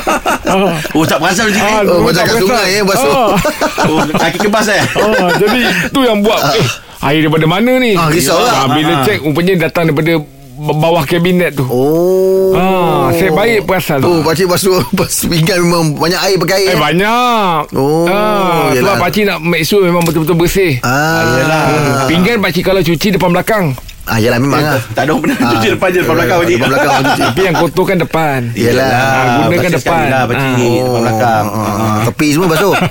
ah. 0.47 0.77
Oh, 0.93 1.03
tak 1.03 1.19
perasan 1.19 1.49
macam 1.49 1.63
Ah, 1.63 1.81
ni. 1.81 1.89
Oh, 1.89 2.01
macam 2.01 2.15
tak 2.15 2.25
kat 2.27 2.35
sungai, 2.39 2.67
eh, 2.71 2.83
basuh. 2.85 3.11
ah. 3.11 3.29
Oh, 3.91 4.01
kaki 4.07 4.39
kebas 4.41 4.67
eh? 4.69 4.83
ah. 4.95 5.31
Jadi 5.35 5.61
tu 5.91 6.01
yang 6.01 6.21
buat 6.21 6.39
eh, 6.53 6.67
Air 7.03 7.25
daripada 7.25 7.47
mana 7.47 7.73
ni 7.77 7.93
Ah, 7.93 8.07
risau 8.07 8.37
lah. 8.37 8.55
ah, 8.63 8.67
Bila 8.71 8.93
Ah. 8.93 9.03
cek 9.03 9.19
Rupanya 9.21 9.67
datang 9.67 9.89
daripada 9.89 10.13
Bawah 10.57 11.05
kabinet 11.05 11.53
tu. 11.53 11.65
Oh. 11.65 12.51
Ah, 12.51 13.13
Saya 13.13 13.29
baik 13.31 13.65
perasan. 13.65 14.01
Oh 14.01 14.21
pakcik 14.21 14.49
basuh 14.49 14.81
Basuh 14.97 15.29
pinggan 15.29 15.61
memang 15.61 15.93
Banyak 15.95 16.17
air 16.19 16.37
pakai 16.37 16.57
air 16.65 16.73
Eh? 16.73 16.79
banyak. 16.79 17.77
Oh, 17.77 18.09
ah, 18.09 18.73
Sebab 18.73 18.75
yelah. 18.75 18.97
pakcik 18.97 19.25
nak 19.25 19.39
make 19.39 19.63
sure 19.63 19.81
Memang 19.81 20.01
betul-betul 20.03 20.35
bersih. 20.35 20.81
Ah, 20.81 21.21
Hmm, 21.67 22.09
Pinggan 22.09 22.41
pakcik 22.41 22.65
kalau 22.65 22.81
cuci 22.81 23.13
Depan 23.13 23.31
belakang 23.31 23.77
Ah, 24.07 24.17
yalah 24.17 24.39
memang 24.39 24.63
lah. 24.63 24.79
Tak 24.89 25.03
ada 25.03 25.11
orang 25.11 25.23
pernah 25.25 25.37
Ah. 25.37 25.51
cuci 25.53 25.69
depan 25.69 25.89
je, 25.91 25.99
depan 26.01 26.15
belakang. 26.15 26.39
Depan 26.41 26.69
belakang. 26.71 26.95
Tapi 27.27 27.41
yang 27.43 27.57
kotor 27.57 27.85
kan 27.85 27.99
depan 27.99 28.39
Yelah. 28.55 28.87
Ah, 28.87 29.25
gunakan 29.43 29.51
Pakcik 29.67 29.77
depan. 29.83 30.05
lah, 30.07 30.23
Pak 30.25 30.35
Cik. 30.37 30.47
Ah. 30.47 30.79
Depan 30.79 31.01
belakang. 31.03 31.45
Ah, 31.45 31.67
ah, 31.67 31.99
Tepi 32.07 32.27
semua 32.31 32.47
basuh 32.49 32.75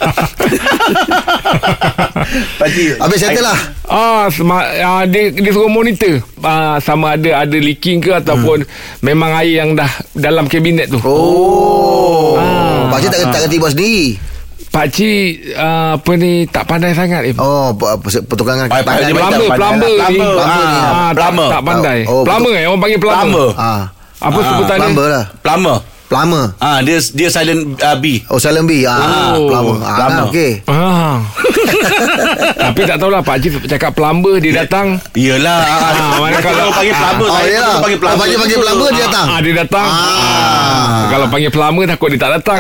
Pak 2.57 2.69
Cik. 2.69 2.89
Habis 2.97 3.17
settle 3.17 3.43
lah 3.43 3.59
Ah, 3.85 4.25
sema, 4.27 4.59
ah 4.75 5.03
dia, 5.05 5.29
dia 5.29 5.51
suruh 5.51 5.69
monitor 5.69 6.17
ah, 6.41 6.77
sama 6.79 7.13
ada 7.13 7.45
ada 7.45 7.53
leaking 7.55 8.01
ke 8.01 8.11
ataupun 8.11 8.65
memang 8.99 9.29
air 9.37 9.61
yang 9.61 9.71
dah 9.71 9.87
dalam 10.11 10.45
kabinet 10.45 10.89
tu. 10.89 10.97
Oh 10.99 12.35
Ah. 12.35 12.89
Pakcik 12.91 13.07
tak, 13.09 13.29
tak 13.29 13.39
kerti 13.41 13.55
buat 13.55 13.71
sendiri 13.71 14.34
Pak 14.75 14.91
Cik 14.91 15.55
uh, 15.55 15.95
Apa 15.95 16.11
ni 16.13 16.43
Tak 16.45 16.67
pandai 16.67 16.91
sangat 16.91 17.23
eh. 17.23 17.35
Oh 17.37 17.71
pe- 17.71 17.95
pe- 17.97 18.25
Pertukangan 18.27 18.67
pandai, 18.67 18.83
tangan. 19.07 19.15
pandai. 19.15 19.47
Plumber 19.47 19.55
Plumber 19.55 19.87
ni 19.87 20.17
Plumber, 20.19 20.35
Ah, 20.37 20.51
ah, 20.51 21.09
tak- 21.09 21.15
plumber. 21.15 21.47
Tak 21.49 21.61
pandai 21.63 21.99
Oh, 22.03 22.21
Plumber 22.21 22.53
eh 22.53 22.65
Orang 22.65 22.79
panggil 22.79 22.99
plumber, 22.99 23.23
Plumber. 23.23 23.49
Ah, 23.55 23.81
Apa 24.17 24.35
Ah, 24.35 24.43
sebutan 24.45 24.75
dia 24.75 24.83
plumber 24.83 25.07
lah 25.07 25.23
Plumber. 25.39 25.77
Plumber 26.05 26.45
Ah, 26.59 26.77
dia 26.79 26.97
dia 27.09 27.29
silent 27.29 27.61
uh, 27.77 27.95
B. 27.97 28.05
Oh 28.27 28.37
Salem 28.37 28.63
B 28.63 28.83
ah, 28.83 29.33
Oh, 29.33 29.47
Plumber 29.47 29.75
ah, 29.81 30.27
Okey 30.27 30.51
Ah. 30.65 30.94
Tapi 32.65 32.81
tak 32.83 32.97
tahulah 32.97 33.21
Pak 33.21 33.37
Cik 33.37 33.51
cakap 33.67 33.91
plumber 33.91 34.37
Dia 34.37 34.63
datang 34.63 34.97
Iyalah. 35.13 35.59
Ah, 35.59 36.17
mana 36.17 36.37
kalau- 36.39 36.71
panggil 36.71 36.93
plumber, 36.93 37.27
Oh 37.27 37.35
saya 37.35 37.51
ya 37.51 37.67
panggil 37.77 37.97
plumber. 37.97 38.17
Panggil 38.17 38.37
panggil 38.37 38.57
plumber 38.59 38.89
dia 38.89 39.03
datang 39.05 39.25
Ah, 39.25 39.39
dia 39.39 39.53
datang. 39.55 39.87
Ah. 39.87 40.03
Ah. 40.05 41.03
Kalau 41.07 41.25
panggil 41.27 41.49
plumber 41.49 41.83
takut 41.85 42.07
dia 42.09 42.19
tak 42.19 42.31
datang. 42.33 42.57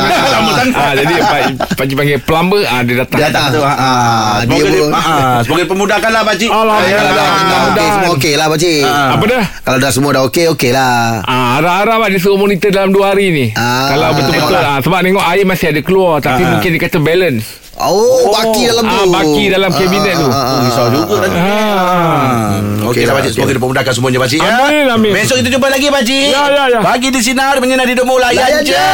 Ah, 0.71 0.93
jadi 0.93 1.13
Pak 1.21 1.39
Pak 1.73 1.85
Cik 1.85 1.95
panggil 1.95 2.17
plumber, 2.19 2.61
ah 2.63 2.81
dia 2.81 2.95
datang. 2.97 3.17
Dia 3.17 3.27
datang 3.29 3.45
tu. 3.51 3.61
Ah, 3.61 3.75
Ah, 3.75 4.35
dia 4.43 4.61
pun- 4.61 4.93
ah, 4.93 5.37
semoga 5.41 5.63
dimudahkanlah 5.65 6.21
pak 6.23 6.35
cik. 6.37 6.49
Alhamdulillah. 6.49 7.27
Semua 7.75 8.09
okey 8.15 8.33
lah 8.33 8.47
pakcik 8.47 8.81
Ah. 8.81 9.09
Apa 9.13 9.23
dah? 9.25 9.43
Kalau 9.61 9.77
dah 9.77 9.91
semua 9.91 10.09
dah 10.11 10.23
okey 10.25 10.45
Okey 10.49 10.71
lah 10.71 11.21
Ah, 11.21 11.59
harap-harap 11.59 11.97
lah 11.97 12.09
dia 12.09 12.17
suruh 12.17 12.35
monitor 12.35 12.69
dalam 12.69 12.89
2 12.89 13.03
hari 13.05 13.25
ni. 13.29 13.45
Ah. 13.53 13.91
Kalau 13.91 14.07
betul-betul 14.13 14.55
ah, 14.57 14.79
sebab 14.79 14.99
tengok 15.01 15.25
air 15.25 15.43
masih 15.43 15.67
ada 15.69 15.81
keluar 15.81 16.19
tapi 16.19 16.41
Ah. 16.41 16.49
mungkin 16.49 16.69
dia 16.69 16.81
kata 16.81 16.97
balance. 16.97 17.64
Oh, 17.75 18.31
baki 18.31 18.71
dalam 18.71 18.87
tu 18.87 18.95
Ah, 18.95 19.03
baki 19.03 19.43
dalam 19.51 19.67
kabinet 19.67 20.15
tu. 20.15 20.27
Oh, 20.31 20.59
risau 20.63 20.87
juga 20.95 21.27
tadi. 21.27 21.35
Ah. 21.35 22.55
Okey 22.87 22.87
Okey 22.87 23.03
lah 23.03 23.11
lah, 23.11 23.13
pakcik 23.19 23.27
okey. 23.27 23.35
Semoga 23.35 23.51
dipermudahkan 23.51 23.93
semuanya 23.93 24.19
pakcik 24.23 24.39
ya. 24.39 24.51
Amin, 24.63 24.85
amin. 24.87 25.11
Besok 25.11 25.35
kita 25.43 25.49
jumpa 25.51 25.67
lagi 25.67 25.87
pakcik 25.91 26.31
Ya, 26.31 26.43
ya, 26.47 26.63
ya. 26.71 26.79
Pagi 26.79 27.07
di 27.11 27.19
Sinar 27.19 27.59
Menyinari 27.59 27.91
Demo 27.91 28.15
Layan 28.15 28.39
Layan 28.39 28.61
je 28.63 28.71
je. 28.71 28.87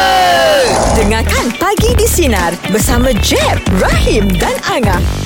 Dengarkan 0.98 1.46
Pagi 1.62 1.94
di 1.94 2.08
Sinar 2.10 2.58
bersama 2.74 3.14
Jeb, 3.22 3.62
Rahim 3.78 4.26
dan 4.42 4.58
Angah. 4.66 5.21